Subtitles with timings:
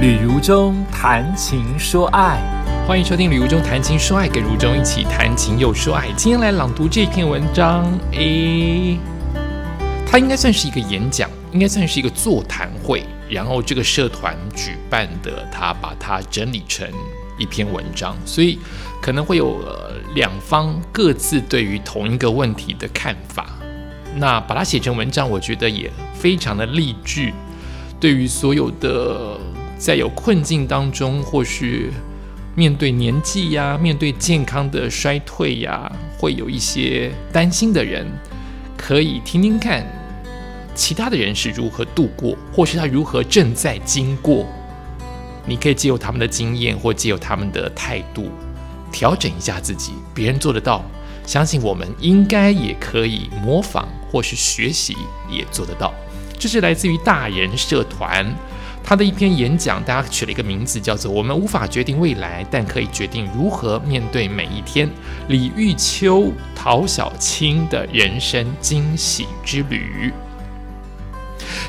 [0.00, 2.40] 旅如中谈情说爱，
[2.88, 6.10] 欢迎收听《旅如中谈情说爱》，跟如中一起谈情又说爱。
[6.16, 8.98] 今天来朗读这篇文章，诶，
[10.06, 16.88] 它应该算是一个演讲，应该算是一个座谈会，然后这个社团举办的，他把它整理成
[17.36, 18.58] 一篇文章，所以
[19.02, 19.62] 可能会有
[20.14, 23.50] 两方各自对于同一个问题的看法。
[24.16, 27.30] 那把它写成文章，我觉得也非常的励志，
[28.00, 29.38] 对于所有的。
[29.80, 31.90] 在有困境当中，或是
[32.54, 38.06] 面对年纪呀、面对健康的衰退呀，会有一些担心的人，
[38.76, 39.82] 可以听听看
[40.74, 44.46] 其他的人是如何度过，或是他如何正在经过。
[45.46, 48.28] 你可以借由他们的经验，或借由他们的态度，
[48.92, 49.92] 调整一下自己。
[50.12, 50.84] 别人做得到，
[51.26, 54.94] 相信我们应该也可以模仿，或是学习
[55.30, 55.94] 也做得到。
[56.38, 58.30] 这是来自于大人社团。
[58.90, 64.90] 他的一篇演讲，大家取了一个名字，叫做“我们无法决定未来，但可以决定如何面对每一天”。
[65.30, 70.12] 李玉秋、陶小青的人生惊喜之旅。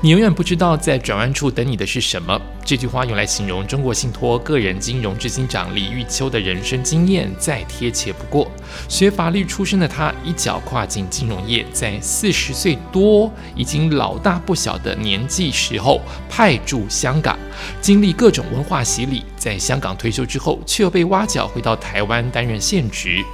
[0.00, 2.40] 你永远不知道在转弯处等你的是什么。
[2.64, 8.48] 这句话用来形容中国信托个人金融执行长李玉秋的人生经验，再贴切不过。
[8.88, 17.36] 学法律出身的他，一脚跨进金融业，在四十岁多、已经老大不小的年纪时候，派驻香港，
[17.80, 19.24] 经历各种文化洗礼。
[19.36, 23.24] 在香港退休之后，却又被挖角回到台湾担任现职。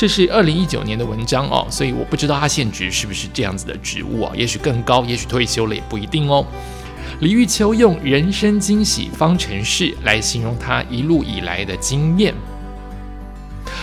[0.00, 4.32] 这是二零一九年的文章哦，所以我不知道他现职是不是这样子的职务啊？
[4.34, 6.42] 也许更高，也许退休了也不一定哦。
[7.20, 12.32] 李玉秋用人生惊喜方程式来形容他一路以来的经验，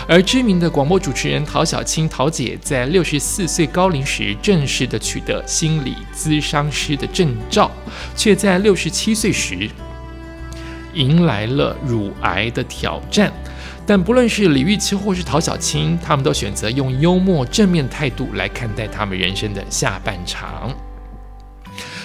[0.08, 7.70] 而知名的广播主持人陶小青陶姐在六十四岁高龄时正式的取得心理咨商师的证照，
[8.16, 9.70] 却在六十七岁时
[10.94, 13.32] 迎来了乳癌的挑战。
[13.88, 20.70] 但不论是李玉清或是陶小青，他们都选择用幽默正面态度来看待他们人生的下半场。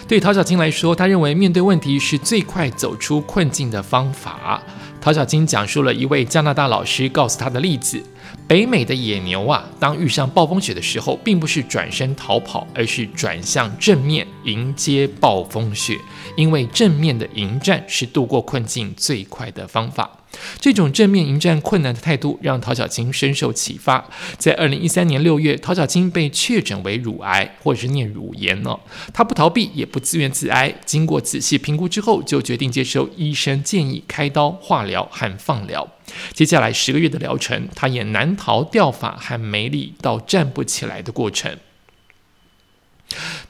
[0.08, 4.64] 对陶小青来说，他认为面对问题是最快走出困境的方法。
[5.02, 8.02] 陶小青讲述了一位加拿大老师告诉他的例子：
[8.48, 15.98] 北美的野牛啊，当遇上暴风雪的时候，并不是转身逃跑，而是转向正面迎接暴风雪，
[16.36, 20.20] 因为正面的迎战是度过困境最快的方法。
[20.60, 24.04] 这种正面迎战困难的态度，让陶小青深受启发。
[24.38, 28.80] 在二零一三年六月，陶小青被确诊为乳癌，或者是念乳炎了。
[29.14, 30.74] 他不逃避，也不自怨自哀。
[30.86, 35.88] 经过仔细评估之后，就决定接受医生建议开刀、化疗和放疗。
[36.34, 41.58] 接下来十个月的疗程，他也难逃掉发和没力到站不起来的过程。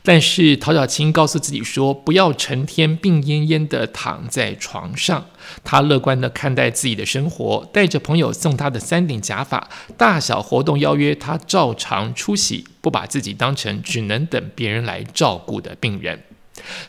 [0.01, 5.27] 但是陶小青告诉自己说：“不要成天病恹恹的躺在床上。”
[5.63, 16.23] 他乐观地看待自己的生活，带着朋友送他的三顶假发，大小活动邀约他照常出席，不把自己当成只能等别人来照顾的病人。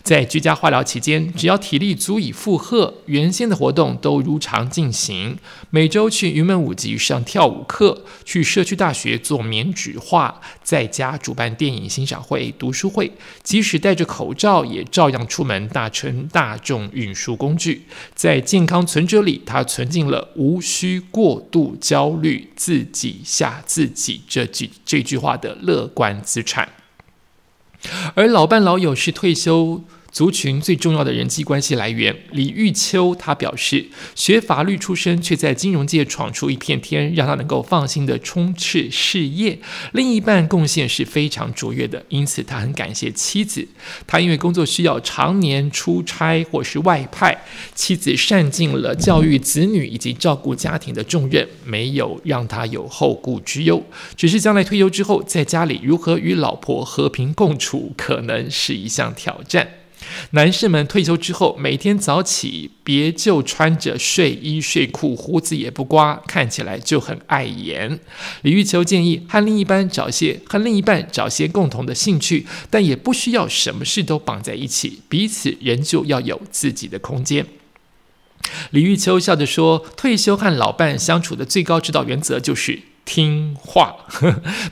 [0.02, 5.38] 在居家化疗期间，只要体力足以负荷，原先的活动都如常进行。
[5.70, 13.10] 每周去云门舞集上跳舞课，去社区大学做棉纸画，在家主办电影欣赏会、读书会，
[13.42, 17.86] 即使戴着口罩，也照样出门搭乘大众运输工具。
[18.14, 26.83] 在健康存折里，他存进了“无需过度焦虑，自己吓自己”这句这句话的乐观资产。
[28.14, 29.84] 而老伴老友是退休。
[30.14, 39.58] 族群最重要的人际关系来源，李玉秋他表示，学法律出身却在金融界闯出一片天，让他能够放心的冲刺事业。
[39.90, 43.66] 另一半贡献是非常卓越的，因此他很感谢妻子。
[44.06, 47.36] 他因为工作需要常年出差或是外派，
[47.74, 53.84] 妻子善尽了教育子女以及照顾家庭的重任，没有让他有后顾之忧。
[54.16, 59.68] 只是将来退休之后，在家里如何与老婆和平共处，可能是一项挑战。
[60.30, 68.00] 男士们退休之后，每天早起，别就穿着睡衣睡裤，胡子也不刮，看起来就很碍眼。
[68.42, 77.46] 李玉秋建议和另一半找些和另一半找些共同的兴趣，但也不需要什么事都绑在一起，彼此仍旧要有自己的空间。
[78.70, 83.94] 李玉秋笑着说：“退休和老伴相处的最高指导原则就是。”听话，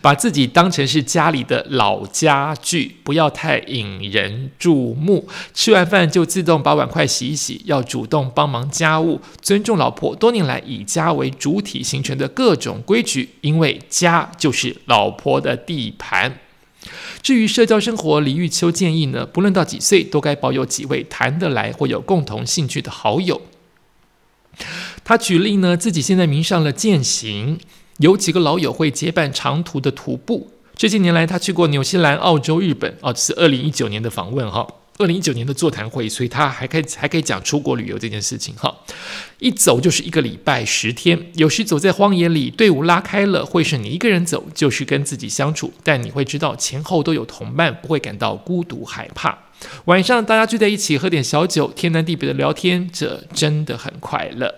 [0.00, 5.29] 把自己当成是家里的老家具，不要太引人注目。
[5.52, 16.38] 吃完饭就自动把碗筷洗一洗，要主动帮忙家务，尊重老婆多年来以家为主体形成的各种规矩，因为家就是老婆的地盘。
[17.23, 23.43] 至于社交生活，李玉秋建议呢，不论到几岁，都该保有几位谈得来或有共同兴趣的好友。
[25.05, 27.61] 他举例呢，自己现在迷上了践行，
[28.02, 30.50] 有几个老友会结伴长途的徒步。
[30.75, 34.66] 这些年来，他去过纽西兰、澳洲、日本，哦，是二零一九年的访问哈。
[34.99, 38.76] 二零一九年的座谈会，所以他还可以还可以讲出国旅游这件事情哈。
[39.38, 49.38] 一走就是一个礼拜十天，有时走在荒野里，队伍拉开了，会是你一个人走，就是跟自己相处，但你会知道前后都有同伴，不会感到孤独害怕。
[49.84, 54.52] 晚上大家聚在一起喝点小酒，天南地北的聊天，这真的很快乐。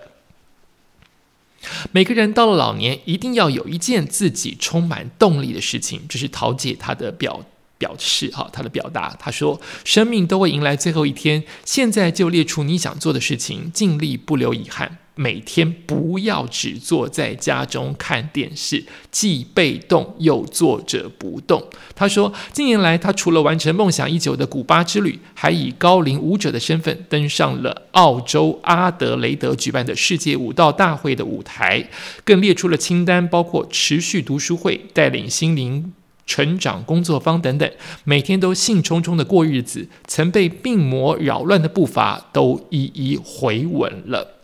[1.91, 7.45] 每个人到了老年，一定要有一件自己充满动力的事情，这是陶姐她的表。
[7.77, 14.97] 表示哈，她的表达，她说：“生命都会迎来最后一天，现在就列出你想做的事情，尽力不留遗憾。
[15.15, 31.89] 每天不要只坐在家中看电视，既被动又坐着不动。”他说：“近年来，他除了完成梦想已久的古巴之旅，还以高龄舞者的身份登上了澳洲阿德雷德举办的世界舞蹈大会的舞台，
[32.23, 35.93] 更列出了清单，包括持续读书会，带领心灵。”
[36.27, 37.71] 成长工作坊等等，
[38.03, 44.34] 每天都兴冲冲的过日子，曾被病魔扰乱的步伐都一一回稳了。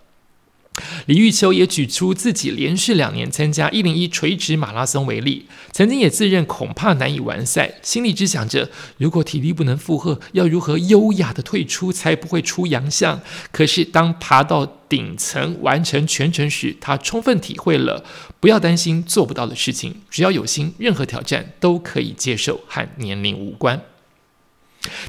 [1.06, 13.20] 李玉秋也举出自己连续两年参加一零一垂直马拉松为例，曾经也自认恐怕难以完赛，心里只想着如果体力不能负荷，要如何优雅的退出才不会出洋相。
[13.52, 18.04] 可是当爬到顶层完成全程时，他充分体会了
[18.40, 23.82] 不要担心做不到的事情，只要有心，任何挑战都可以接受，和年龄无关。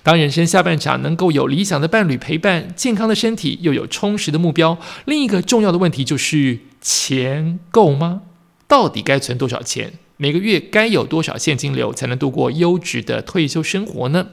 [0.03, 8.23] 当人生下半场能够有理想的伴侣陪伴，健康的身体又有充实的目标，另一个重要的问题就是钱够吗？
[8.69, 9.93] 到底该存多少钱？
[10.23, 14.29] 每个月该有多少现金流才能度过优质的退休生活呢？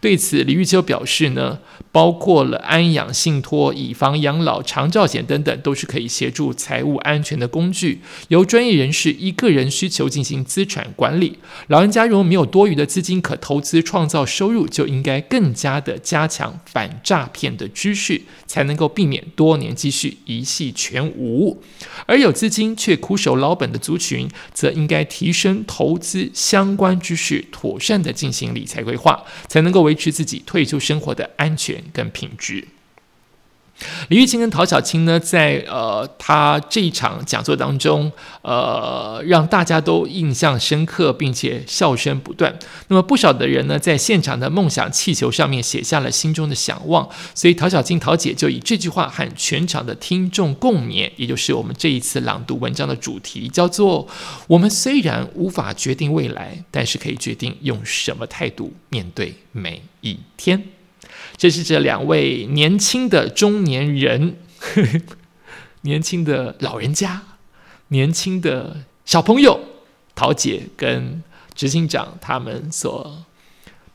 [0.00, 1.60] 对此，李玉秋表示呢，
[1.92, 11.38] 包括了安养信托、以房养老、长照险等等，都是可以协助财务安全的工具，由专业人士依个人需求进行资产管理。
[11.68, 21.62] 老人家如果没有多余的资金可投资创造收入，就应该更加的加强反诈骗的知识，才能够避免多年积蓄一系全无。
[22.06, 25.27] 而有资金却苦守老本的族群，则应该提。
[25.28, 32.66] 提升投资相关知识，妥善的进行理财规划，才能够维持自己退休生活的安全跟品质。
[34.08, 38.10] 李玉清跟陶小青呢，在呃他这一场讲座当中，
[38.42, 42.58] 呃让大家都印象深刻，并且笑声不断。
[42.88, 54.08] 那么不少的人呢，在现场的梦想气球上面写下了心中的想望，所以陶小青陶姐就以这句话和全场的听众共勉，也就是我们这一次朗读文章的主题，叫做
[54.48, 60.62] “我们虽然无法决定未来，但是可以决定用什么态度面对每一天”。
[61.38, 64.36] 这是这两位年轻的中年人，
[65.82, 67.22] 年轻的老人家，
[67.88, 69.60] 年轻的小朋友，
[70.16, 71.22] 陶姐跟
[71.54, 73.24] 执行长他们所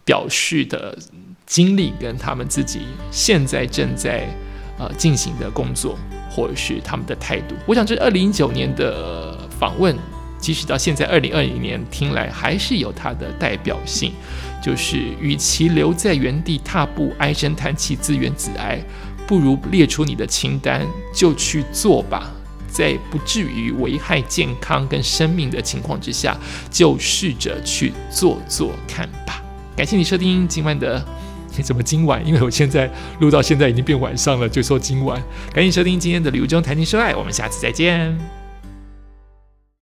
[0.06, 0.98] 表示的
[1.46, 2.80] 经历，跟他们自己
[3.12, 4.28] 现在正在
[4.80, 6.00] 呃进行的工作，
[6.32, 7.56] 或者是他们的态度。
[7.68, 9.94] 我想，这是二零一九年的访问，
[10.44, 14.12] 即使到现在二零二零年听来，还是有它的代表性。
[14.62, 18.78] 就是，与其留在原地踏步、唉声叹气、自怨自艾，
[19.26, 20.86] 不如列出你的清单，
[21.16, 22.30] 就去做吧。
[22.68, 26.38] 在不至于危害健康跟生命的情况之下，
[26.70, 29.42] 就试着去做做看吧。
[29.78, 31.02] 感谢你收听今晚的，
[31.64, 32.26] 怎么今晚？
[32.28, 35.24] 因为我现在录到现在已经变晚上了，就说今晚。
[35.54, 38.43] 赶紧收听今天的《旅游中谈情说爱》，我们下次再见。